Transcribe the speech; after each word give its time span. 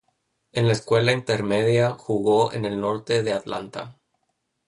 En 0.51 0.65
la 0.65 0.73
escuela 0.73 1.11
intermedia, 1.11 1.91
jugó 1.91 2.53
en 2.53 2.65
el 2.65 2.81
norte 2.81 3.21
de 3.21 3.33
Atlanta. 3.33 3.99